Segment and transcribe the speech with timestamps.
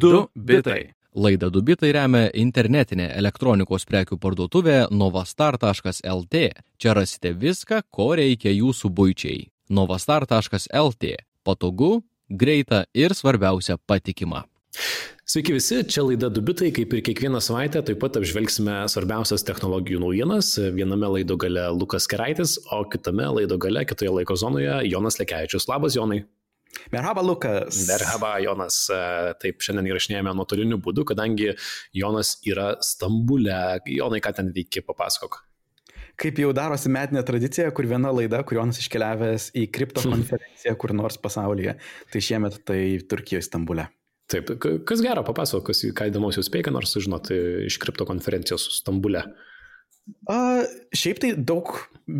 [0.00, 0.80] 2 bitai.
[1.10, 6.42] Laidą Dubitai remia internetinė elektronikos prekių parduotuvė novastar.lt.
[6.78, 9.48] Čia rasite viską, ko reikia jūsų būčiai.
[9.68, 11.10] novastar.lt.
[11.42, 14.44] Patogu, greita ir svarbiausia patikima.
[15.30, 20.56] Sveiki visi, čia laida Dubitai, kaip ir kiekvieną savaitę, taip pat apžvelgsime svarbiausias technologijų naujienas.
[20.74, 25.68] Viename laido gale Lukas Keraitis, o kitame laido gale, kitoje laiko zonoje Jonas Lekevičius.
[25.70, 26.24] Labas, Jonai.
[26.94, 27.84] Merhaba, Lukas.
[27.88, 28.82] Merhaba, Jonas.
[29.42, 31.52] Taip, šiandien įrašinėjame nuotoliniu būdu, kadangi
[31.96, 33.80] Jonas yra Stambule.
[33.90, 35.42] Jonai, ką ten veiki, papasakok.
[36.20, 40.92] Kaip jau darosi metinė tradicija, kur viena laida, kur Jonas iškeliavęs į kripto konferenciją kur
[40.96, 41.78] nors pasaulyje.
[42.12, 43.88] Tai šiemet tai Turkijoje, Stambule.
[44.30, 44.52] Taip,
[44.86, 49.24] kas gero, papasakok, kas, ką įdomaus jūs spėjate, nors sužinoti iš kripto konferencijos Stambule.
[50.30, 50.36] A,
[50.96, 51.72] šiaip tai daug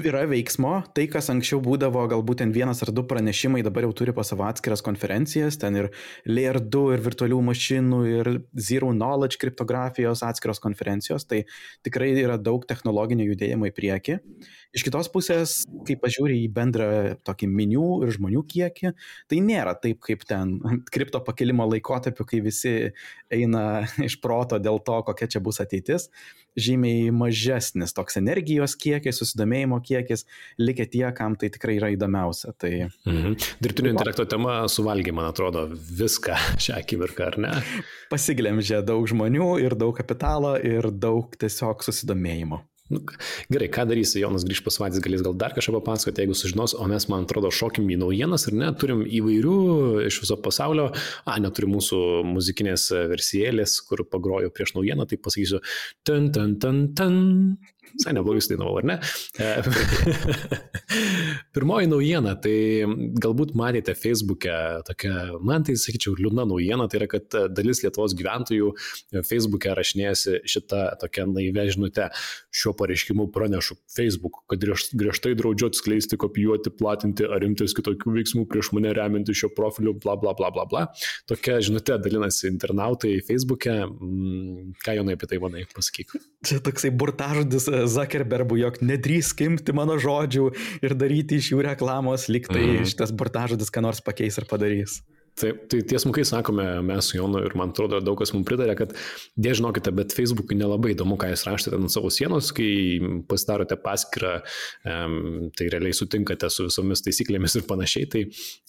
[0.05, 0.73] yra veiksmo.
[0.95, 4.47] Tai, kas anksčiau būdavo galbūt ten vienas ar du pranešimai, dabar jau turi po savo
[4.49, 5.59] atskiras konferencijas.
[5.61, 5.91] Ten ir
[6.29, 11.27] Layer 2, ir virtualių mašinų, ir Zero Knowledge kriptografijos atskiros konferencijos.
[11.31, 11.43] Tai
[11.87, 14.19] tikrai yra daug technologinio judėjimo į priekį.
[14.71, 15.55] Iš kitos pusės,
[15.87, 16.91] kai pažiūri į bendrą
[17.27, 18.93] tokį minių ir žmonių kiekį,
[19.31, 20.59] tai nėra taip kaip ten
[20.95, 22.77] kripto pakilimo laikotarpiu, kai visi
[23.33, 23.65] eina
[24.09, 26.11] iš proto dėl to, kokia čia bus ateitis.
[26.59, 30.27] Žymiai mažesnis toks energijos kiekis, susidomėjimo kiekis,
[30.61, 32.55] likę tie, kam tai tikrai yra įdomiausia.
[32.59, 32.73] Tai...
[33.09, 33.37] Mhm.
[33.63, 37.55] Dirbtinio intelekto tema suvalgė, man atrodo, viską šią akimirką, ar ne?
[38.11, 42.65] Pasiglemžė daug žmonių ir daug kapitalo ir daug tiesiog susidomėjimo.
[42.91, 43.01] Nu,
[43.53, 46.89] gerai, ką darysi, Jonas grįž pas vadys, galės gal dar kažką papasakoti, jeigu sužinos, o
[46.91, 49.59] mes, man atrodo, šokim į naujienas ir ne, turim įvairių
[50.09, 50.89] iš viso pasaulio,
[51.23, 55.63] a, neturim mūsų muzikinės versijėlės, kur pagroju prieš naujieną, tai pasakysiu,
[56.03, 57.21] ten, ten, ten, ten,
[57.95, 58.99] Visai neblogai sudainavau, ar ne?
[61.55, 62.55] Pirmoji naujiena, tai
[63.23, 64.55] galbūt matėte Facebook'e
[64.87, 65.15] tokia,
[65.47, 68.73] man tai sakyčiau, liūdna naujiena, tai yra, kad dalis Lietuvos gyventojų
[69.27, 72.11] Facebook'e rašinėjasi šitą tokią naivę žinutę.
[72.55, 78.73] Šiuo pareiškimu pranešu Facebook, kad griežtai draudžiu atskleisti, kopijuoti, platinti ar imtis kitokių veiksmų prieš
[78.77, 80.87] mane remianti šio profiliu, bla bla bla bla bla.
[81.31, 83.77] Tokia žinutė dalinasi internautai Facebook'e.
[83.87, 86.17] Mm, ką Jonai apie tai manai, pasakyk.
[86.47, 90.51] Čia toksai burtažodis Zuckerbergų, jog nedrįsk imti mano žodžių
[90.85, 92.91] ir daryti iš jų reklamos, liktai mm.
[92.93, 95.01] šitas burtažodis ką nors pakeis ar padarys.
[95.39, 98.93] Taip, tai tiesmukai sakome mes su Jonu ir man atrodo daug kas mums pritarė, kad
[99.41, 102.99] dėl žinokite, bet Facebook'ui nelabai įdomu, ką jūs rašote ant savo sienos, kai
[103.31, 104.35] pasidarote paskirą,
[104.85, 108.25] um, tai realiai sutinkate su visomis taisyklėmis ir panašiai, tai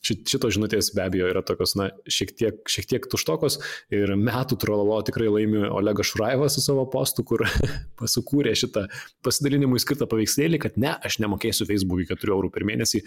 [0.05, 3.59] šito žinutės be abejo yra tokios, na, šiek tiek, šiek tiek tuštokos.
[3.91, 7.43] Ir metų trololo tikrai laimi Olegas Šuraivas su savo postu, kur
[7.99, 8.88] pasukūrė šitą
[9.25, 13.03] pasidalinimui skirtą paveikslėlį, kad ne, aš nemokėsiu Facebook'ui 4 eurų per mėnesį,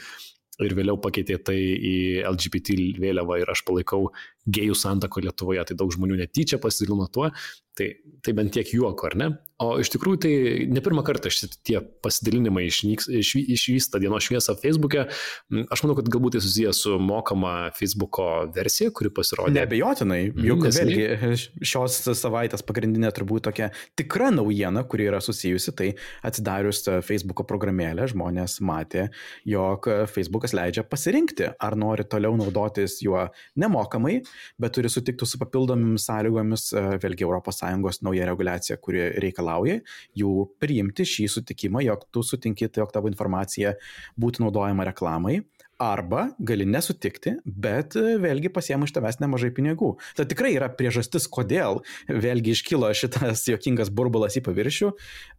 [0.62, 1.94] ir vėliau pakeitė tai į
[2.28, 4.08] LGBT vėliavą ir aš palaikau
[4.46, 7.30] gėjų santako Lietuvoje, tai daug žmonių netyčia pasidalino tuo,
[7.74, 7.88] tai,
[8.22, 9.28] tai bent tiek juoko, ar ne?
[9.62, 10.32] O iš tikrųjų tai
[10.66, 15.04] ne pirmą kartą šitie pasidalinimai išnyks, iš, išvysta dienos šviesą Facebook'e.
[15.52, 19.54] Mm, aš manau, kad galbūt tai susijęs su mokama Facebook'o versija, kuri pasirodė.
[19.54, 25.92] Nebejotinai, juk mm, vėlgi šios savaitės pagrindinė turbūt tokia tikra naujiena, kuri yra susijusi, tai
[26.26, 29.06] atsidarius Facebook'o programėlę žmonės matė,
[29.48, 34.18] jog Facebook'as leidžia pasirinkti, ar nori toliau naudotis juo nemokamai,
[34.60, 36.68] bet turi sutikti su papildomomis sąlygomis,
[37.02, 39.80] vėlgi ES nauja reguliacija, kuri reikalauja
[40.18, 43.74] jų priimti šį sutikimą, jog tu sutinki, jog tavo informacija
[44.20, 45.42] būtų naudojama reklamai.
[45.82, 49.96] Arba gali nesutikti, bet e, vėlgi pasiemu iš tavęs nemažai pinigų.
[50.14, 54.92] Tai tikrai yra priežastis, kodėl vėlgi iškilo šitas jokingas burbulas į paviršių.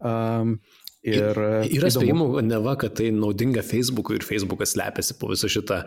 [0.04, 0.58] Um,
[1.06, 1.38] Ir
[1.70, 5.84] yra spėjimų, neva, kad tai naudinga Facebook'ui ir Facebook'as slepiasi po visą šitą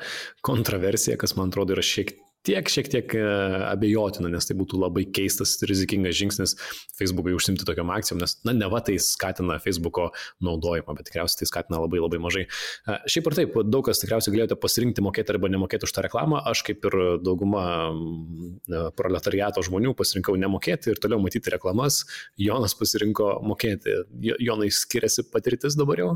[0.46, 2.14] kontroversiją, kas man atrodo yra šiek
[2.48, 3.24] tiek šiek tiek e,
[3.68, 6.54] abejotina, nes tai būtų labai keistas ir rizikingas žingsnis
[6.98, 10.08] Facebook'ui užsimti tokiam akcijom, nes, na, ne va tai skatina Facebook'o
[10.44, 12.46] naudojimą, bet tikriausiai tai skatina labai labai mažai.
[12.48, 16.40] E, šiaip ar taip, daug kas tikriausiai galėjote pasirinkti mokėti arba nemokėti už tą reklamą,
[16.48, 22.04] aš kaip ir dauguma e, proletariato žmonių pasirinkau nemokėti ir toliau matyti reklamas,
[22.40, 24.00] Jonas pasirinko mokėti.
[24.40, 26.12] Jonai skiriasi patirtis dabar jau?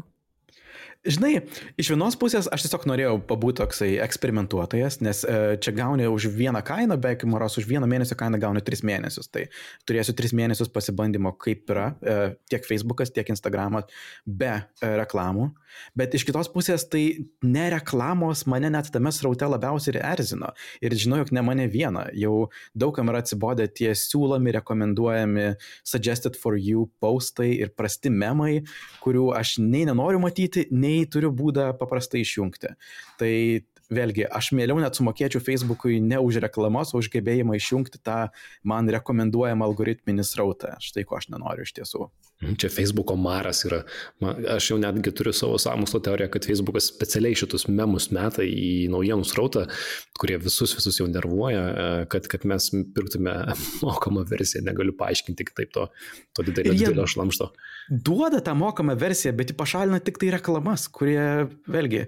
[1.03, 1.41] Žinai,
[1.83, 6.61] iš vienos pusės aš tiesiog norėjau pabūti toksai eksperimentuotojas, nes e, čia gauni už vieną
[6.63, 9.27] kainą, beveik moros už vieną mėnesio kainą gauni tris mėnesius.
[9.35, 9.49] Tai
[9.83, 12.15] turėsiu tris mėnesius pasibandymo, kaip yra e,
[12.47, 13.91] tiek Facebookas, tiek Instagramas
[14.23, 15.49] be e, reklamų.
[15.99, 17.03] Bet iš kitos pusės tai
[17.43, 20.53] ne reklamos mane net tame sraute labiausiai ir erzino.
[20.85, 22.07] Ir žinau, jog ne mane vieną.
[22.15, 22.47] Jau
[22.79, 25.51] daugam yra atsibodę tie siūlomi, rekomenduojami
[25.83, 28.61] suggested for you postai ir prasti memai,
[29.03, 32.77] kurių aš nei nenoriu matyti, nei nei turiu būdą paprastai išjungti.
[33.21, 33.33] Tai
[33.93, 38.27] vėlgi, aš mieliau net sumokėčiau Facebook'ui ne už reklamas, o už gebėjimą išjungti tą
[38.65, 40.77] man rekomenduojamą algoritminį srautą.
[40.83, 42.09] Štai ko aš nenoriu iš tiesų.
[42.43, 43.83] Mhm, čia Facebook'o maras yra.
[44.51, 49.27] Aš jau netgi turiu savo sąmokslo teoriją, kad Facebook'as specialiai šitus memus meta į naujienų
[49.29, 49.69] srautą,
[50.19, 52.67] kurie visus visus jau nervuoja, e, kad, kad mes
[52.97, 53.37] pirktume
[53.87, 54.65] mokamą versiją.
[54.67, 55.87] Negaliu paaiškinti kitaip to,
[56.35, 57.53] to didelio, didelio šlamšto.
[57.91, 62.07] Duoda tą mokamą versiją, bet jį pašalina tik tai reklamas, kurie, vėlgi,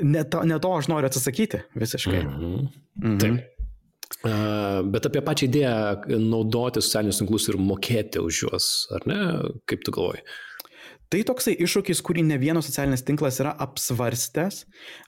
[0.00, 2.24] ne to, ne to aš noriu atsisakyti visiškai.
[2.24, 2.68] Mhm.
[3.00, 3.18] Mhm.
[3.20, 3.59] Taip.
[4.20, 9.20] Bet apie pačią idėją naudoti socialinius tinklus ir mokėti už juos, ar ne?
[9.70, 10.24] Kaip tu galvoji?
[11.10, 14.60] Tai toksai iššūkis, kurį ne vienas socialinis tinklas yra apsvarstęs,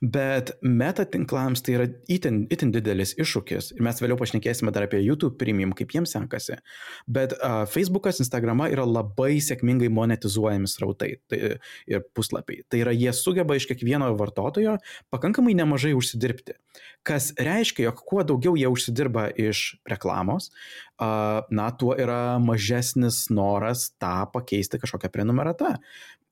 [0.03, 3.69] bet meta tinklams tai yra itin, itin didelis iššūkis.
[3.77, 6.59] Ir mes vėliau pašnekėsime dar apie YouTube premium, kaip jiems sekasi.
[7.07, 11.41] Bet uh, Facebookas, Instagrama yra labai sėkmingai monetizuojami srautai tai,
[11.87, 12.65] ir puslapiai.
[12.67, 14.81] Tai yra, jie sugeba iš kiekvieno vartotojo
[15.15, 16.59] pakankamai nemažai užsidirbti.
[17.07, 20.51] Kas reiškia, jog kuo daugiau jie užsidirba iš reklamos,
[21.01, 25.77] na, tuo yra mažesnis noras tą pakeisti kažkokią prenumeratą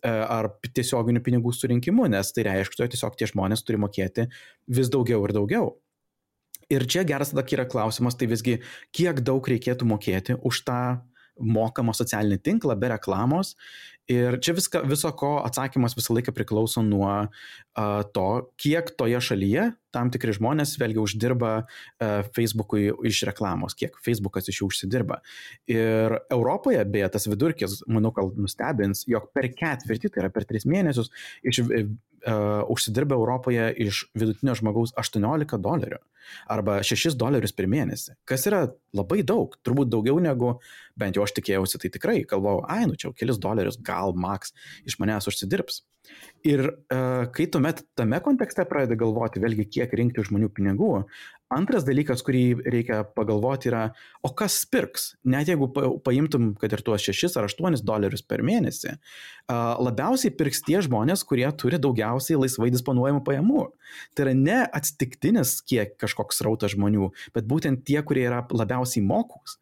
[0.00, 4.24] E, ar tiesioginių pinigų surinkimu, nes tai reiškia, kad tiesiog tie žmonės turi mokėti
[4.72, 5.74] vis daugiau ir daugiau.
[6.72, 8.60] Ir čia geras tada yra klausimas, tai visgi
[8.96, 10.80] kiek daug reikėtų mokėti už tą
[11.38, 13.54] mokamą socialinį tinklą be reklamos.
[14.10, 18.26] Ir čia viska, viso ko atsakymas visą laiką priklauso nuo uh, to,
[18.58, 24.62] kiek toje šalyje tam tikri žmonės vėlgi uždirba uh, Facebook'ui iš reklamos, kiek Facebookas iš
[24.62, 25.20] jų užsidirba.
[25.70, 30.66] Ir Europoje, beje, tas vidurkis, manau, gal nustebins, jog per ketvirtį, tai yra per tris
[30.66, 31.12] mėnesius,
[31.46, 36.02] iš uh, užsidirba Europoje iš vidutinio žmogaus 18 dolerių
[36.50, 40.56] arba 6 dolerius per mėnesį, kas yra labai daug, turbūt daugiau negu
[41.00, 44.54] bent jau aš tikėjausi, tai tikrai galvojau, ai, nu čia jau kelis dolerius gal maks
[44.84, 45.84] iš manęs užsidirbs.
[46.48, 50.94] Ir uh, kai tuomet tame kontekste pradedi galvoti, vėlgi, kiek rinkti žmonių pinigų,
[51.50, 53.88] Antras dalykas, kurį reikia pagalvoti yra,
[54.22, 55.08] o kas pirks?
[55.26, 55.66] Net jeigu
[56.06, 58.92] paimtum, kad ir tuos 6 ar 8 dolerius per mėnesį,
[59.82, 63.64] labiausiai pirks tie žmonės, kurie turi daugiausiai laisvai disponuojamų pajamų.
[64.14, 69.58] Tai yra ne atsitiktinis kiek kažkoks rautas žmonių, bet būtent tie, kurie yra labiausiai mokus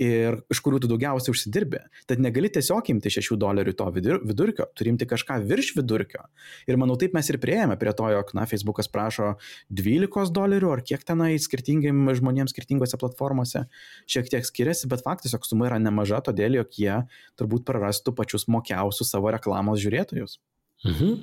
[0.00, 1.82] ir iš kurių tu daugiausiai užsidirbi.
[2.08, 6.24] Tad negali tiesiog imti 6 dolerių to vidurkio, turi imti kažką virš vidurkio.
[6.70, 9.34] Ir manau, taip mes ir prieėjome prie to, jog, na, Facebookas prašo
[9.68, 13.66] 12 dolerių ar kiek tenai skirtingim žmonėms skirtingose platformose
[14.10, 17.02] šiek tiek skiriasi, bet faktas, jog suma yra nemaža, todėl jog jie
[17.40, 20.40] turbūt prarastų pačius mokiausius savo reklamos žiūrėtojus.
[20.86, 21.16] Mhm.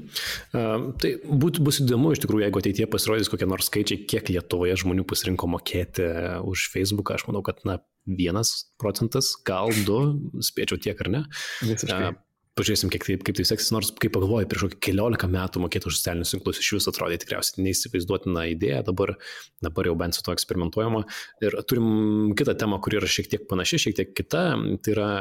[1.01, 5.05] Tai būt, bus įdomu iš tikrųjų, jeigu ateitie pasirodys kokie nors skaičiai, kiek Lietuvoje žmonių
[5.09, 6.05] pasirinko mokėti
[6.45, 9.99] už Facebooką, aš manau, kad na, vienas procentas, gal du,
[10.45, 11.23] spėčiau tiek ar ne.
[11.65, 12.13] Visiškai.
[12.57, 15.99] Pažiūrėsim, kiek tai, kaip tai seksis, nors kaip pagalvoju, prieš kokį keliolika metų mokėti už
[15.99, 19.13] socialinius tinklus iš vis atrodė tikriausiai neįsivaizduotina idėja, dabar,
[19.61, 21.03] dabar jau bent su to eksperimentuojama.
[21.45, 24.43] Ir turim kitą temą, kuri yra šiek tiek panaši, šiek tiek kita,
[24.81, 25.11] tai yra,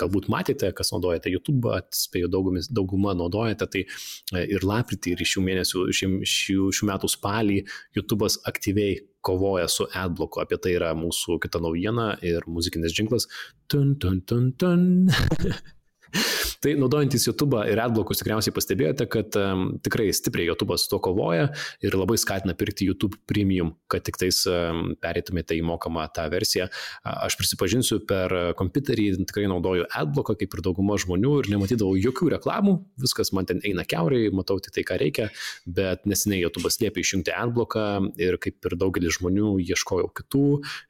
[0.00, 5.44] galbūt matėte, kas naudojate YouTube, spėjau daugumis, dauguma naudojate, tai e, ir lapritį, ir šių
[5.44, 7.62] mėnesių, šių, šių, šių metų spalį
[8.00, 10.40] YouTube'as aktyviai kovoja su adbloku.
[10.40, 13.28] Apie tai yra mūsų kita naujiena ir muzikinis žingsnis.
[13.68, 14.86] Tun, tun, tun, tun.
[16.62, 21.48] Tai naudojantis YouTube ir adblokus tikriausiai pastebėjote, kad um, tikrai stipriai YouTube su to kovoja
[21.84, 26.66] ir labai skatina pirkti YouTube Premium, kad tik tais um, perėtumėte į mokamą tą versiją.
[27.06, 32.74] Aš prisipažinsiu, per kompiuterį tikrai naudoju adbloką, kaip ir dauguma žmonių, ir nematydavau jokių reklamų,
[33.04, 35.28] viskas man ten eina keuriai, matau tik tai, ką reikia,
[35.64, 37.86] bet neseniai YouTube liepia išjungti adbloką
[38.20, 40.44] ir kaip ir daugelis žmonių ieškojau kitų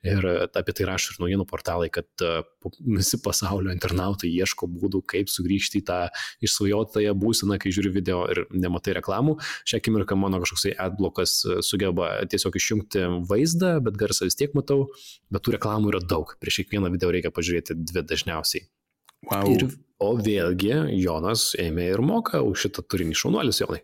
[0.09, 2.41] ir apie tai rašo ir naujienų portalai, kad uh,
[2.85, 5.99] visi pasaulio internautai ieško būdų, kaip sugrįžti į tą
[6.45, 9.39] išsvajotąją būseną, kai žiūri video ir nematai reklamų.
[9.69, 14.89] Šią akimirką mano kažkoksai adblokas e, sugeba tiesiog išjungti vaizdą, bet garsą vis tiek matau,
[15.33, 16.37] bet tų reklamų yra daug.
[16.43, 18.69] Prieš kiekvieną video reikia pažiūrėti dvi dažniausiai.
[19.27, 19.49] Wow.
[19.51, 19.65] Ir,
[19.99, 20.71] o vėlgi
[21.03, 23.81] Jonas ėmė ir moka už šitą turinį šaunuolis, Jonai.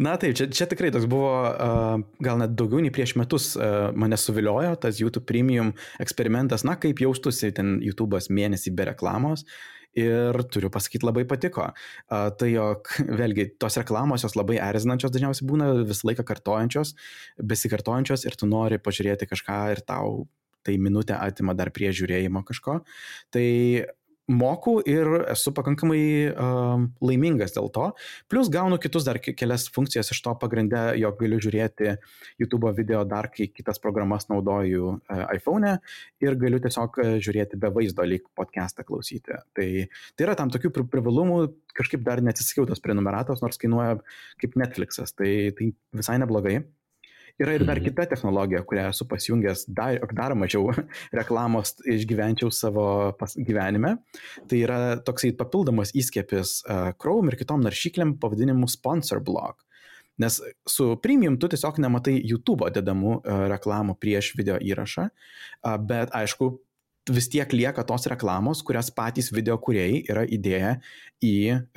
[0.00, 3.94] Na taip, čia, čia tikrai toks buvo, uh, gal net daugiau nei prieš metus uh,
[3.94, 5.70] mane suviliojo tas YouTube Premium
[6.02, 9.46] eksperimentas, na kaip jaustusi ten YouTube'as mėnesį be reklamos.
[9.98, 11.70] Ir turiu pasakyti, labai patiko.
[12.06, 12.90] Uh, tai jog,
[13.20, 16.94] vėlgi, tos reklamos jos labai erzinančios dažniausiai būna visą laiką kartojančios,
[17.40, 20.26] besikartojančios ir tu nori pažiūrėti kažką ir tau
[20.66, 22.82] tai minutę atima dar prie žiūrėjimo kažko.
[23.32, 23.46] Tai
[24.28, 27.88] moku ir esu pakankamai uh, laimingas dėl to.
[28.28, 31.94] Plus gaunu kitus dar kelias funkcijas iš to pagrindę, jog galiu žiūrėti
[32.40, 37.58] YouTube video dar, kai kitas programas naudoju uh, iPhone e ir galiu tiesiog e, žiūrėti
[37.60, 39.36] be vaizdo, lyg podcastą klausyti.
[39.56, 39.68] Tai,
[40.16, 41.40] tai yra tam tokių privalumų,
[41.78, 43.98] kažkaip dar neatsisakiau tos prenumeratos, nors kainuoja
[44.42, 46.60] kaip Netflixas, tai, tai visai neblogai.
[47.38, 47.86] Yra ir dar mhm.
[47.86, 50.72] kita technologija, kurią esu pasijungęs dar, dar mažiau
[51.20, 52.88] reklamos išgyvenčiau savo
[53.36, 53.96] gyvenime.
[54.50, 59.62] Tai yra toksai papildomas įskiepis uh, Chrome ir kitom naršyklėm pavadinimu Sponsor Block.
[60.18, 66.10] Nes su premium tu tiesiog nematai YouTube dedamų uh, reklamų prieš video įrašą, uh, bet
[66.18, 66.56] aišku,
[67.08, 70.74] vis tiek lieka tos reklamos, kurias patys video kuriejai yra įdėję
[71.24, 71.34] į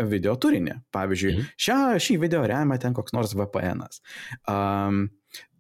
[0.10, 0.82] video turinį.
[0.96, 1.56] Pavyzdžiui, mhm.
[1.68, 3.86] šią, šį video remia ten koks nors VPN.
[3.86, 4.02] -as.
[4.50, 5.06] Um,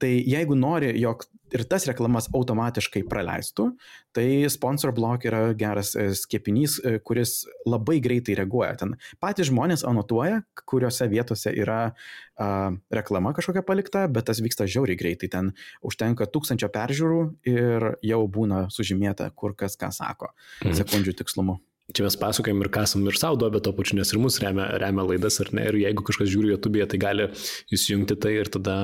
[0.01, 3.67] tai jeigu nori, jog ir tas reklamas automatiškai praleistų,
[4.15, 8.73] tai sponsor block yra geras e, skiepinys, e, kuris labai greitai reaguoja.
[8.79, 12.47] Ten patys žmonės anotuoja, kuriuose vietose yra a,
[12.93, 15.31] reklama kažkokia palikta, bet tas vyksta žiauriai greitai.
[15.31, 15.51] Ten
[15.87, 20.31] užtenka tūkstančio peržiūrų ir jau būna sužymėta, kur kas ką sako,
[20.63, 20.79] mhm.
[20.79, 21.59] sekundžių tikslumu
[21.95, 25.05] čia mes pasakojam ir kasam ir savo duobę to pačiu, nes ir mus remia, remia
[25.07, 27.27] laidas, ar ne, ir jeigu kažkas žiūri YouTube'e, tai gali
[27.73, 28.75] įsijungti tai ir tada,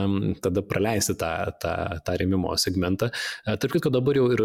[0.44, 1.74] tada praleisti tą, tą,
[2.06, 3.10] tą remimo segmentą.
[3.46, 4.44] E, tarp kitko dabar jau ir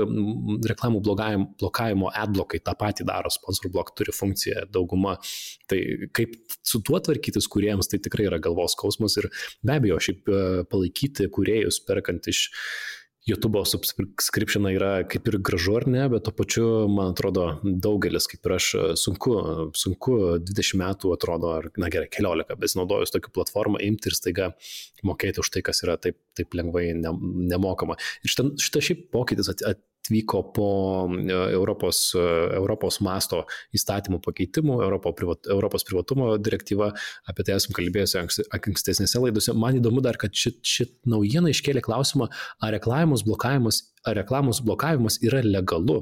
[0.73, 5.19] reklamų blokavimo adblokai tą patį daro, sponsor blok turi funkciją dauguma.
[5.71, 5.81] Tai
[6.17, 9.31] kaip su tuo tvarkytis kuriems, tai tikrai yra galvos skausmas ir
[9.65, 12.49] be abejo, šiaip e, palaikyti kuriejus perkant iš
[13.23, 18.49] YouTube subscription yra kaip ir gražu ar ne, bet to pačiu, man atrodo, daugelis, kaip
[18.49, 19.37] ir aš, sunku,
[19.79, 24.51] sunku 20 metų atrodo, ar, na gerai, 14, besinaudojus tokią platformą, imti ir staiga
[25.07, 27.15] mokėti už tai, kas yra taip, taip lengvai ne,
[27.53, 27.99] nemokama.
[28.27, 34.21] Ir šitą, šitą šiaip pokytis at, at, atvyko po e, Europos, e, Europos masto įstatymų
[34.23, 36.93] pakeitimų, Europos privatumo direktyva,
[37.27, 38.21] apie tai esam kalbėjusi
[38.53, 39.55] ankstesnėse laidose.
[39.57, 42.29] Man įdomu dar, kad šit, šit naujiena iškėlė klausimą,
[42.61, 45.99] ar reklamos blokavimas reklamos blokavimas yra legalu.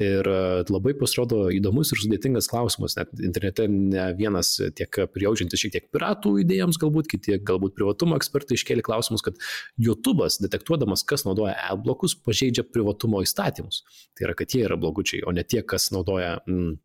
[0.00, 0.38] Ir e,
[0.70, 6.36] labai pasirodo įdomus ir sudėtingas klausimas, net internete ne vienas tiek prijaučiantis šiek tiek piratų
[6.44, 9.38] idėjams, galbūt kiti galbūt privatumo ekspertai iškėlė klausimus, kad
[9.82, 13.84] YouTube'as detektuodamas, kas naudoja adblokus, pažeidžia privatumo įstatymus.
[14.16, 16.76] Tai yra, kad jie yra blogučiai, o ne tie, kas naudoja mm,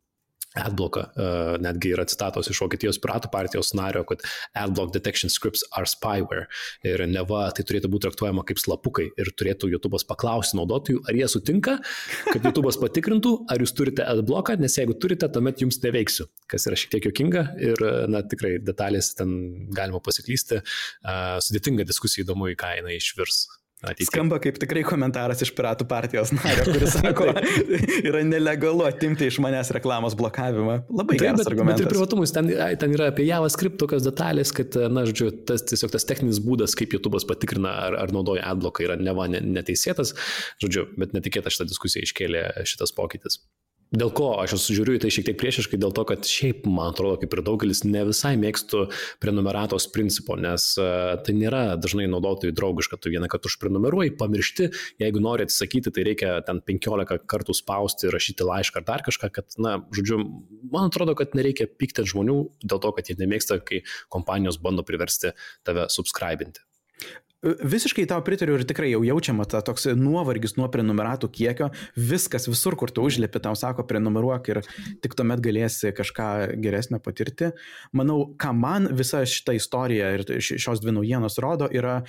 [0.58, 4.24] Adblocką, uh, netgi yra citatos iš Vokietijos piratų partijos nario, kad
[4.58, 6.48] adblock detection scripts are spyware.
[6.82, 11.28] Ir neva tai turėtų būti traktuojama kaip slapukai ir turėtų YouTube'as paklausti naudotojų, ar jie
[11.30, 11.76] sutinka,
[12.32, 16.80] kad YouTube'as patikrintų, ar jūs turite adblocką, nes jeigu turite, tuomet jums neveiksiu, kas yra
[16.82, 19.38] šiek tiek jokinga ir, na, tikrai detalės ten
[19.76, 23.44] galima pasiklysti, uh, sudėtinga diskusija įdomu, į ką jinai išvirs.
[23.80, 24.10] Ateitie.
[24.10, 27.30] Skamba kaip tikrai komentaras iš Piratų partijos nario, kuris sako,
[28.04, 30.74] yra nelegalu atimti iš manęs reklamos blokavimą.
[30.92, 31.80] Labai Taip, geras bet, argumentas.
[31.80, 32.50] Bet ir privatumus, ten,
[32.82, 36.92] ten yra apie JavaScript tokios detalės, kad, na, žodžiu, tas tiesiog tas techninis būdas, kaip
[36.98, 40.12] YouTube'as patikrina, ar, ar naudoja adbloką, yra neva neteisėtas,
[40.60, 43.40] žodžiu, bet netikėta šitą diskusiją iškėlė šitas pokytis.
[43.90, 46.92] Dėl ko aš esu žiūriu į tai šiek tiek priešiškai, dėl to, kad šiaip, man
[46.92, 48.84] atrodo, kaip ir daugelis, ne visai mėgstu
[49.22, 54.70] prenumeratos principo, nes uh, tai nėra dažnai naudotojų draugiška, tu vieną kartą užprenumeruoji, pamiršti,
[55.02, 59.58] jeigu nori atsisakyti, tai reikia ten 15 kartų spausti, rašyti laišką ar dar kažką, kad,
[59.58, 60.22] na, žodžiu,
[60.70, 65.34] man atrodo, kad nereikia pykti žmonių dėl to, kad jie nemėgsta, kai kompanijos bando priversti
[65.66, 66.62] tave subscribinti.
[67.40, 72.74] Visiškai tau pritariu ir tikrai jau jaučiama ta toks nuovargis nuo prenumeratų kiekio, viskas visur,
[72.76, 74.60] kur tu užlėpi, tau sako prenumeruok ir
[75.00, 76.26] tik tuomet galėsi kažką
[76.60, 77.48] geresnio patirti.
[77.96, 82.02] Manau, ką man visa šita istorija ir šios dvi naujienos rodo, yra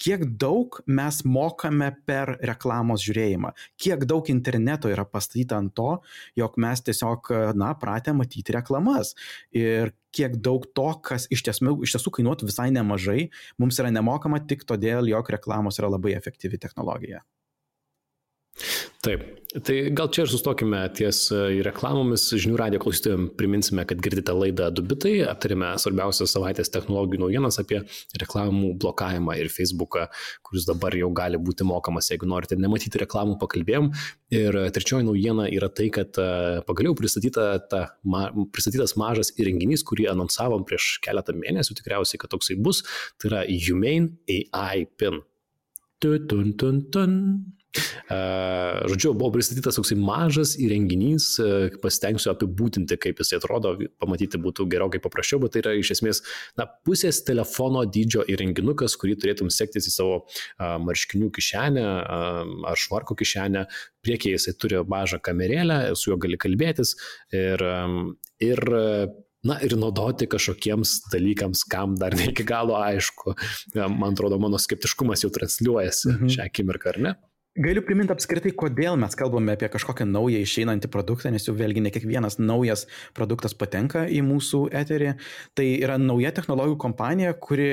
[0.00, 5.98] kiek daug mes mokame per reklamos žiūrėjimą, kiek daug interneto yra pastatyta ant to,
[6.40, 7.28] jog mes tiesiog,
[7.60, 9.12] na, pratę matyti reklamas.
[9.52, 13.28] Ir kiek daug to, kas iš tiesų, iš tiesų kainuotų visai nemažai,
[13.60, 17.22] mums yra nemokama tik todėl, jog reklamos yra labai efektyvi technologija.
[19.04, 19.22] Taip,
[19.66, 22.24] tai gal čia ir sustokime ties e, reklamomis.
[22.40, 27.82] Žinių radio klausytojams priminsime, kad girdite laidą Dubitai, aptarėme svarbiausias savaitės technologijų naujienas apie
[28.22, 30.06] reklamų blokavimą ir Facebooką,
[30.46, 33.92] kuris dabar jau gali būti mokamas, jeigu norite nematyti reklamų, pakalbėjom.
[34.34, 36.28] Ir trečioji naujiena yra tai, kad e,
[36.66, 42.56] pagaliau pristatyta ta, ma, pristatytas mažas įrenginys, kurį anonsavom prieš keletą mėnesių, tikriausiai, kad toksai
[42.56, 42.82] bus,
[43.20, 45.20] tai yra Humane AI PIN.
[46.00, 47.14] Tun, tun, tun.
[48.06, 51.28] Žodžiu, buvo pristatytas toksai mažas įrenginys,
[51.82, 56.22] pasitengsiu apibūdinti, kaip jis atrodo, pamatyti būtų gerokai paprasčiau, bet tai yra iš esmės
[56.58, 60.16] na, pusės telefono dydžio įrenginukas, kurį turėtum sektis į savo
[60.60, 61.86] marškinių kišenę
[62.70, 63.66] ar švarko kišenę.
[64.06, 66.94] Priekyje jisai turi mažą kamerėlę, su juo gali kalbėtis
[67.34, 67.62] ir,
[68.44, 68.68] ir
[69.46, 73.36] na ir naudoti kažkokiems dalykams, kam dar ne iki galo aišku.
[73.76, 76.34] Man atrodo, mano skeptiškumas jau transliuojasi mhm.
[76.36, 77.14] šią akimirką, ar ne?
[77.56, 81.88] Galiu priminti apskritai, kodėl mes kalbame apie kažkokią naują išeinantį produktą, nes jau vėlgi ne
[81.94, 82.82] kiekvienas naujas
[83.16, 85.14] produktas patenka į mūsų eterį.
[85.56, 87.70] Tai yra nauja technologijų kompanija, kuri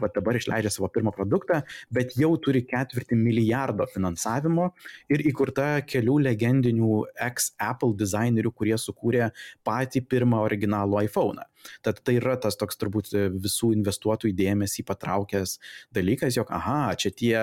[0.00, 1.60] va, dabar išleidžia savo pirmą produktą,
[1.92, 4.70] bet jau turi ketvirtį milijardo finansavimo
[5.12, 9.28] ir įkurta kelių legendinių ex-Apple dizainerių, kurie sukūrė
[9.68, 11.44] patį pirmą originalų iPhone.
[11.86, 15.56] Tad tai yra tas toks turbūt visų investuotojų dėmesį patraukęs
[15.96, 17.34] dalykas, jog, aha, čia tie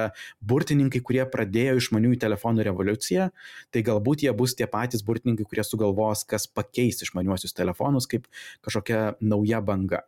[0.42, 3.30] burtininkai, kurie pradėjo išmaniųjų telefonų revoliuciją,
[3.74, 8.30] tai galbūt jie bus tie patys burtininkai, kurie sugalvos, kas pakeis išmaniuosius telefonus kaip
[8.65, 10.03] kažkokia nauja banga.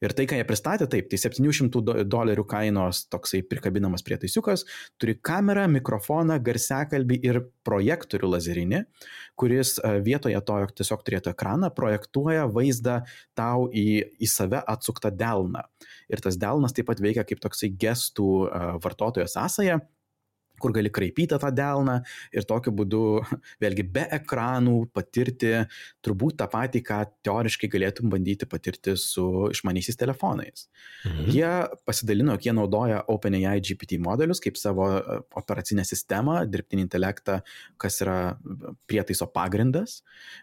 [0.00, 4.64] Ir tai, ką jie pristatė, taip, tai 700 dolerių kainos toksai prikabinamas prietaisiukas,
[5.00, 8.80] turi kamerą, mikrofoną, garsiakalbį ir projektorių lazerinį,
[9.40, 13.02] kuris e, vietoje to, jog tiesiog turėtų ekraną, projektuoja vaizdą
[13.36, 15.66] tau į, į save atsuktą delną.
[16.08, 19.82] Ir tas delnas taip pat veikia kaip toksai gestų e, vartotojo sąsaja
[20.60, 22.00] kur gali kraipyti tą delną
[22.36, 23.02] ir tokiu būdu,
[23.62, 25.54] vėlgi be ekranų, patirti
[26.04, 30.68] turbūt tą patį, ką teoriškai galėtum bandyti patirti su išmanysiais telefonais.
[31.08, 31.30] Mhm.
[31.34, 31.52] Jie
[31.88, 37.40] pasidalino, jog jie naudoja OpenAI GPT modelius kaip savo e, operacinę sistemą, dirbtinį intelektą,
[37.80, 38.18] kas yra
[38.90, 40.00] prietaiso pagrindas.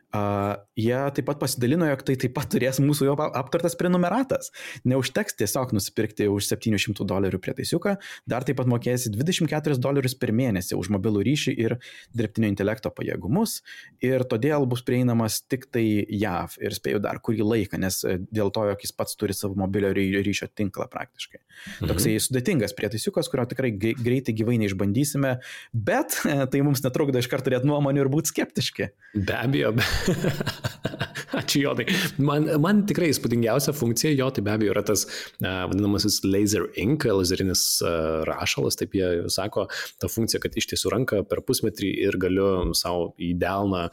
[0.07, 4.53] Uh, jie taip pat pasidalino, jog tai taip pat turės mūsų jau aptartas prenumeratas.
[4.87, 7.97] Neužteks tiesiog nusipirkti už 700 dolerių prietaisiuką,
[8.29, 9.75] dar taip pat mokėsi 24
[10.07, 11.77] dolerius per mėnesį už mobilų ryšį ir
[12.15, 13.61] dirbtinio intelekto pajėgumus
[14.01, 18.51] ir todėl bus prieinamas tik tai JAV ir spėjau dar kurį laiką, nes e, dėl
[18.51, 21.41] to, jog jis pats turi savo mobilio ryšio tinklą praktiškai.
[21.81, 21.89] Mhm.
[21.91, 25.39] Toksai sudėtingas prietaisiukas, kurio tikrai greitai gyvai neišbandysime,
[25.73, 28.91] bet e, tai mums netrukdo iš karto turėti nuomonių ir būti skeptiški.
[29.17, 29.85] Be abejo, be,
[31.37, 31.85] Ačiū jo, tai
[32.23, 37.03] man, man tikrai įspūdingiausia funkcija jo, tai be abejo yra tas uh, vadinamasis laser ink,
[37.03, 39.67] laserinis uh, rašalas, taip jie sako,
[40.01, 43.87] ta funkcija, kad ištiesiu ranką per pusmetrį ir galiu savo į delną,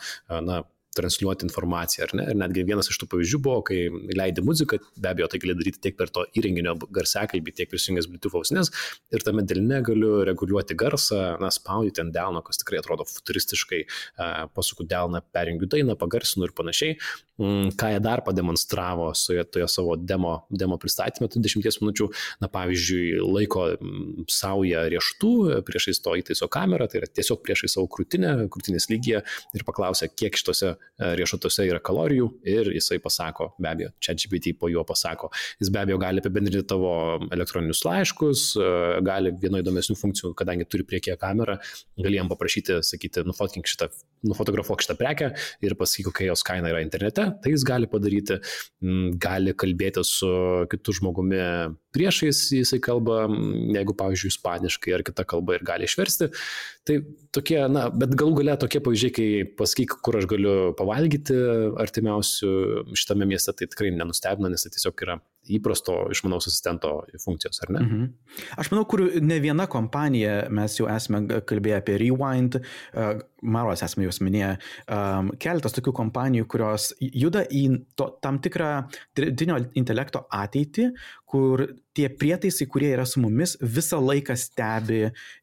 [0.45, 0.63] na,
[0.97, 2.27] transliuoti informaciją, ar ne?
[2.33, 3.79] Ir netgi vienas iš tų pavyzdžių buvo, kai
[4.15, 8.39] leidai muziką, be abejo, tai gali daryti tiek per to įrenginio garsiakalbį, tiek prisijungęs Bluetooth
[8.41, 8.71] ausines
[9.15, 13.83] ir tame delne galiu reguliuoti garsą, na, spaudyti ant delno, kas tikrai atrodo futuristiškai,
[14.57, 16.99] pasuku delną, perjungiu dainą, pagarsinu ir panašiai.
[17.35, 22.07] Mm, ką jie dar pademonstravo su toje savo demo, demo pristatymė, tai 10 minučių,
[22.45, 25.33] na, pavyzdžiui, laiko mm, saują riešutų
[25.67, 30.39] priešais to įtaiso kamerą, tai yra tiesiog priešais savo krūtinę, krūtinės lygyje ir paklausia, kiek
[30.39, 30.77] šitose
[31.19, 35.31] riešutuose yra kalorijų ir jisai pasako, be abejo, čia GPT po juo pasako.
[35.63, 36.93] Jis be abejo gali apibendrinti tavo
[37.35, 38.71] elektroninius laiškus, e,
[39.07, 41.59] gali vieno įdomesnių funkcijų, kadangi turi priekyje kamerą,
[41.99, 43.91] gali jam paprašyti, sakyti, nufotkink šitą,
[44.31, 45.33] nufotografuok šitą prekę
[45.65, 48.39] ir pasakyk, kokia jos kaina yra internete, tai jis gali padaryti,
[49.21, 50.31] gali kalbėti su
[50.71, 51.43] kitu žmogumi
[51.95, 53.25] priešais, jisai kalba,
[53.75, 56.31] jeigu, pavyzdžiui, ispaniškai ar kita kalba ir gali išversti.
[56.85, 56.99] Tai
[57.33, 59.29] tokie, na, bet galų gale tokie pavyzdžiai, kai
[59.59, 61.37] pasakyk, kur aš galiu pavalgyti
[61.81, 62.51] artimiausių
[62.99, 65.21] šitame mieste, tai tikrai nenustebina, nes tai tiesiog yra
[65.55, 67.85] įprasto išmanaus asistento funkcijos, ar ne?
[67.85, 68.05] Mhm.
[68.61, 74.07] Aš manau, kur ne viena kompanija, mes jau esame kalbėję apie Rewind, uh, Maros esame
[74.07, 74.55] jūs minėję,
[74.89, 77.65] um, keletas tokių kompanijų, kurios juda į
[77.99, 78.71] to, tam tikrą
[79.17, 80.91] dirbtinio intelekto ateitį,
[81.35, 85.01] kur tie prietaisai, kurie yra su mumis, visą laiką stebi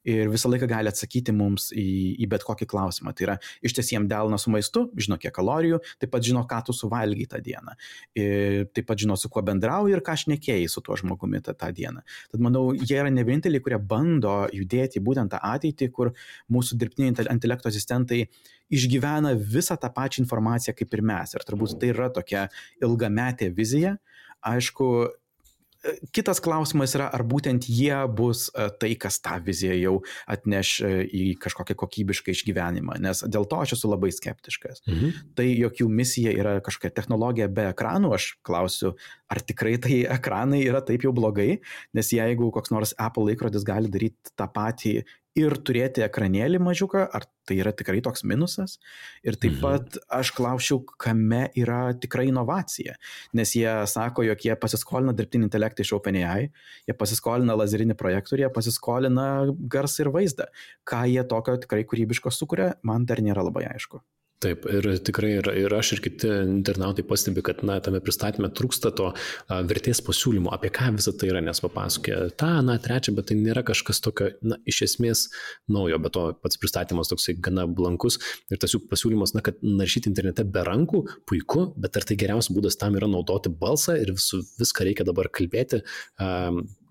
[0.07, 1.83] ir visą laiką gali atsakyti mums į,
[2.23, 3.11] į bet kokį klausimą.
[3.15, 3.35] Tai yra
[3.67, 7.41] išties jiem delna su maistu, žino kiek kalorijų, taip pat žino, ką tu suvalgy tą
[7.43, 7.75] dieną.
[8.15, 11.73] Ir taip pat žino, su kuo bendrauji ir ką šnekėjai su tuo žmogumi tą, tą
[11.75, 12.05] dieną.
[12.31, 16.13] Tad manau, jie yra ne vieninteliai, kurie bando judėti būtent tą ateitį, kur
[16.51, 18.29] mūsų dirbtiniai intelekto asistentai
[18.71, 21.35] išgyvena visą tą pačią informaciją kaip ir mes.
[21.35, 22.47] Ir turbūt tai yra tokia
[22.79, 23.97] ilgametė vizija.
[24.41, 24.87] Aišku,
[26.13, 29.93] Kitas klausimas yra, ar būtent jie bus e, tai, kas tą viziją jau
[30.29, 34.83] atneš e, į kažkokią kokybišką išgyvenimą, nes dėl to aš esu labai skeptiškas.
[34.85, 35.15] Mhm.
[35.37, 38.93] Tai jog jų misija yra kažkokia technologija be ekranų, aš klausiu,
[39.31, 41.57] ar tikrai tai ekranai yra taip jau blogai,
[41.97, 44.99] nes jeigu koks nors Apple laikrodis gali daryti tą patį
[45.37, 48.77] ir turėti ekranėlį mažiuką, ar tai yra tikrai toks minusas.
[49.23, 49.61] Ir taip mhm.
[49.63, 52.97] pat aš klausiau, kame yra tikra inovacija.
[53.37, 56.49] Nes jie sako, jog jie pasiskolina dirbtinį intelektą iš OpenAI,
[56.87, 59.27] jie pasiskolina lazerinį projektorių, jie pasiskolina
[59.71, 60.49] garsą ir vaizdą.
[60.87, 64.03] Ką jie tokio tikrai kūrybiško sukuria, man dar nėra labai aišku.
[64.41, 68.89] Taip, ir tikrai ir, ir aš ir kiti internautai pastebi, kad na, tame pristatymė trūksta
[68.97, 73.29] to a, vertės pasiūlymo, apie ką visą tai yra, nes papasakė tą, na, trečią, bet
[73.29, 75.27] tai nėra kažkas tokio, na, iš esmės
[75.69, 78.17] naujo, bet to pats pristatymas toksai gana blankus
[78.49, 82.55] ir tas jų pasiūlymas, na, kad naršyti internete be rankų, puiku, bet ar tai geriausias
[82.57, 85.83] būdas tam yra naudoti balsą ir visu, viską reikia dabar kalbėti,
[86.17, 86.33] a,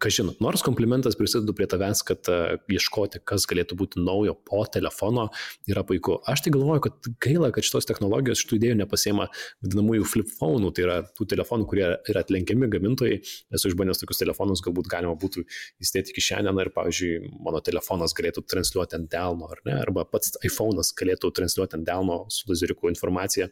[0.01, 5.29] kažin, nors komplimentas prisidedu prie tavęs, kad uh, ieškoti, kas galėtų būti naujo po telefono,
[5.71, 6.19] yra puiku.
[6.31, 9.29] Aš tai galvoju, kad gaila, kad šitos technologijos, šitų idėjų nepasėma
[9.65, 13.21] vadinamųjų flip phone'ų, tai yra tų telefonų, kurie yra atlenkiami gamintojai.
[13.57, 15.45] Esu išbandęs tokius telefonus, galbūt galima būtų
[15.85, 20.95] įstėti kišenę ir, pavyzdžiui, mano telefonas galėtų transliuoti ant delno, ar ne, arba pats iPhone'as
[20.99, 23.51] galėtų transliuoti ant delno su lazeriuku informaciją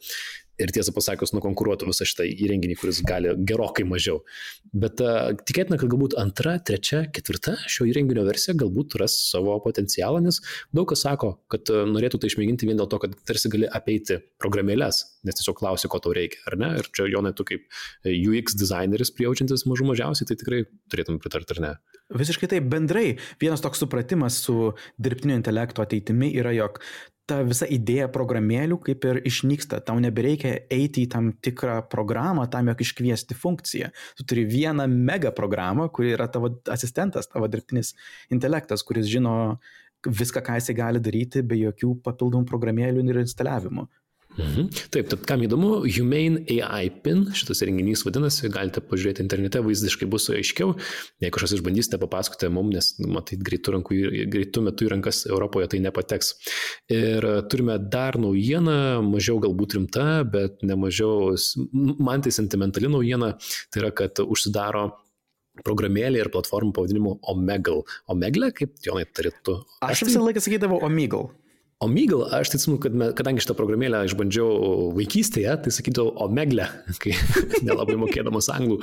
[0.59, 4.21] ir tiesą pasakius nukonkuruotų visą šitą įrenginį, kuris gali gerokai mažiau.
[4.73, 10.23] Bet uh, tikėtina, kad galbūt antra, trečia, ketvirta šio įrenginio versija galbūt ras savo potencialą,
[10.25, 10.41] nes
[10.75, 14.19] daug kas sako, kad uh, norėtų tai išmėginti vien dėl to, kad tarsi gali apeiti
[14.43, 16.73] programėlės, nes tiesiog klausi, ko tau reikia, ar ne?
[16.83, 17.67] Ir čia Jonai, tu kaip
[18.09, 21.73] UX dizaineris prijaučiantis mažų mažiausiai, tai tikrai turėtum pritarti, ar ne?
[22.19, 26.81] Visiškai taip, bendrai vienas toks supratimas su dirbtinio intelekto ateitimi yra, jog
[27.29, 29.83] ta visa idėja programėlių kaip ir išnyksta.
[29.85, 33.91] Tau nebereikia eiti į tam tikrą programą tam, jog iškviesti funkciją.
[34.19, 37.95] Tu turi vieną mega programą, kuri yra tavo asistentas, tavo dirbtinis
[38.35, 39.59] intelektas, kuris žino
[40.07, 43.89] viską, ką jisai gali daryti be jokių papildomų programėlių ir instaliavimo.
[44.39, 44.69] Mhm.
[44.95, 50.29] Taip, tad kam įdomu, Humane AI PIN, šitas renginys vadinasi, galite pažiūrėti internete, vaizdiškai bus
[50.31, 50.77] aiškiau.
[51.23, 53.99] Jei kažkas išbandysite, papasakokite mums, nes matyt, greitų, rankų,
[54.31, 56.35] greitų metų į rankas Europoje tai nepateks.
[56.95, 61.35] Ir turime dar naujieną, mažiau galbūt rimta, bet nemažiau,
[61.99, 63.35] man tai sentimentali naujiena,
[63.73, 64.87] tai yra, kad užsidaro
[65.67, 67.83] programėlė ir platformų pavadinimu Omegle.
[68.11, 69.59] Omegle, kaip Jonai tarytų?
[69.83, 71.33] Aš, aš visą laiką sakydavau Omegle.
[71.79, 76.65] Omegle, aš tai atsimenu, kad me, kadangi šitą programėlę išbandžiau vaikystėje, tai sakydavau Omegle,
[77.03, 77.13] kai
[77.63, 78.81] nelabai mokėdamas anglų.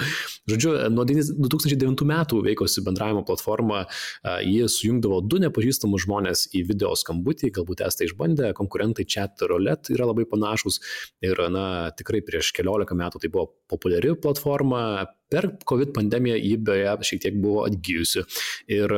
[0.47, 3.81] Žodžiu, nuo 2009 metų veikosi bendravimo platforma,
[4.47, 10.07] jie sujungdavo du nepažįstamus žmonės į video skambutį, galbūt esate išbandę, konkurentai chat roulette yra
[10.07, 10.79] labai panašus
[11.25, 14.85] ir, na, tikrai prieš keliolika metų tai buvo populiari platforma,
[15.33, 18.21] Per COVID pandemiją ji beje šiek tiek buvo atgyjusi.
[18.71, 18.91] Ir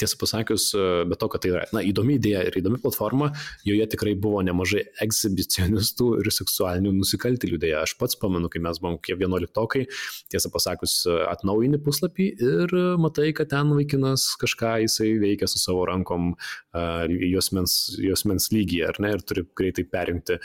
[0.00, 0.72] tiesą pasakius,
[1.06, 3.30] be to, kad tai yra na, įdomi idėja ir įdomi platforma,
[3.66, 7.60] joje tikrai buvo nemažai ekshibicionistų ir seksualinių nusikaltėlių.
[7.62, 9.86] Dėja, aš pats pamenu, kai mes buvom kiek vienuoliktokai,
[10.34, 16.32] tiesą pasakius, atnaujini puslapį ir matai, kad ten vaikinas kažką jisai veikia su savo rankom
[16.74, 20.42] juosmens, juosmens lygyje, ar ne, ir turi greitai perjungti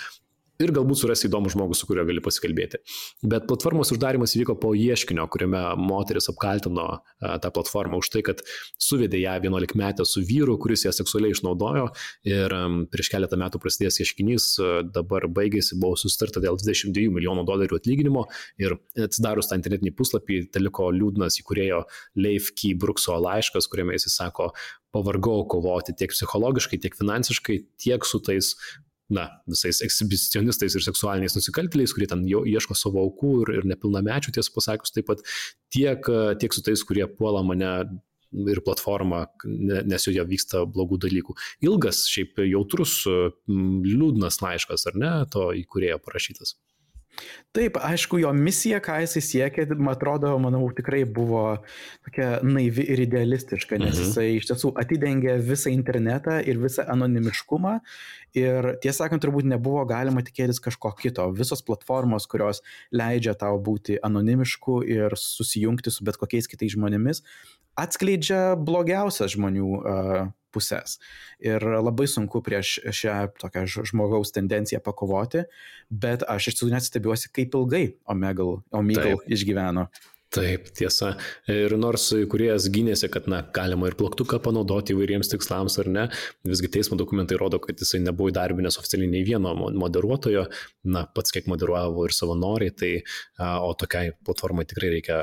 [0.64, 2.80] ir galbūt surasi įdomų žmogų, su kuriuo gali pasikalbėti.
[3.30, 8.44] Bet platformos uždarimas įvyko po ieškinio, kuriame moteris apkaltino a, tą platformą už tai, kad
[8.82, 11.90] suvedė ją 11 metę su vyru, kuris ją seksualiai išnaudojo.
[12.30, 12.56] Ir
[12.94, 18.28] prieš keletą metų prasidėjęs ieškinys a, dabar baigėsi, buvo sustarta dėl 22 milijonų dolerių atlyginimo.
[18.62, 21.84] Ir atsidarius tą internetinį puslapį, teliko liūdnas įkūrėjo
[22.20, 24.52] Leif Key Brookso laiškas, kuriame jis sako,
[24.94, 28.54] pavargau kovoti tiek psichologiškai, tiek finansiškai, tiek su tais
[29.12, 34.34] na, visais ekshibicionistais ir seksualiniais nusikaltėliais, kurie ten jau ieško savo aukų ir, ir nepilnamečių,
[34.38, 35.24] tiesą pasakius, taip pat
[35.74, 36.08] tiek,
[36.42, 37.74] tiek su tais, kurie puola mane
[38.50, 39.26] ir platformą,
[39.86, 41.36] nes joje vyksta blogų dalykų.
[41.68, 43.02] Ilgas, šiaip jautrus,
[43.48, 46.56] liūdnas laiškas, ar ne, to įkūrėjo parašytas.
[47.54, 51.44] Taip, aišku, jo misija, ką jisai siekė, man atrodo, manau, tikrai buvo
[52.06, 54.08] tokia naivi ir idealistiška, nes mhm.
[54.08, 57.76] jisai iš tiesų atidengė visą internetą ir visą anonimiškumą
[58.42, 61.28] ir tiesą sakant, turbūt nebuvo galima tikėtis kažko kito.
[61.38, 67.22] Visos platformos, kurios leidžia tau būti anonimišku ir susijungti su bet kokiais kitais žmonėmis,
[67.78, 71.00] atskleidžia blogiausias žmonių uh, pusės.
[71.44, 75.46] Ir labai sunku prieš šią tokią žmogaus tendenciją pakovoti,
[75.90, 79.90] bet aš iš tiesų net stebiuosi, kaip ilgai Omegle, Omegle išgyveno.
[80.34, 81.12] Taip, tiesa.
[81.52, 86.06] Ir nors kuriejas gynėsi, kad na, galima ir plaktuką panaudoti įvairiems tikslams ar ne,
[86.50, 90.48] visgi teismo dokumentai rodo, kad jisai nebuvo įdarbinęs oficialiai nei vieno moderuotojo,
[90.90, 92.90] na, pats kiek moderuavo ir savanoriai, tai,
[93.38, 95.20] o tokiai platformai tikrai reikia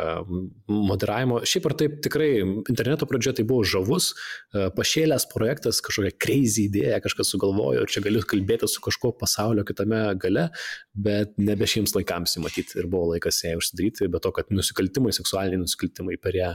[0.70, 1.40] moderavimo.
[1.42, 4.12] Šiaip ar taip, tikrai interneto pradžia tai buvo žavus,
[4.54, 10.04] pašėlęs projektas, kažkokia crazy idėja, kažkas sugalvojo ir čia galiu kalbėti su kažkuo pasaulio kitame
[10.22, 10.46] gale,
[10.94, 15.12] bet nebe šiems laikams įmatyti ir buvo laikas ją užsidaryti, bet to, kad nusikaltimas nusikaltimai,
[15.16, 16.50] seksualiniai nusikaltimai per ją,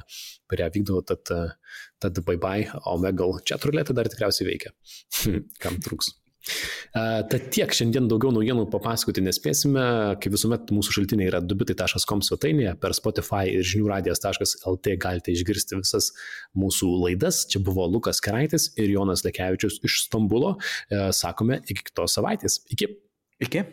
[0.50, 1.32] per ją vykdavo, tad,
[2.00, 4.72] tad bye bye, Omegal čia trulėtai dar tikriausiai veikia.
[5.64, 6.14] Kam trūks.
[6.94, 9.82] Tad tiek šiandien daugiau naujienų papasakoti nespėsime.
[10.22, 16.12] Kaip visuomet, mūsų šaltiniai yra dubitai.com svetainėje, per Spotify ir žiniųradijas.lt galite išgirsti visas
[16.54, 17.48] mūsų laidas.
[17.50, 20.60] Čia buvo Lukas Keraitis ir Jonas Lekevičius iš Stambulo.
[20.94, 22.62] Sakome iki kitos savaitės.
[22.70, 22.94] Iki.
[23.42, 23.66] Iki.